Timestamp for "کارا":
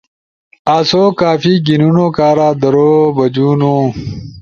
2.17-2.49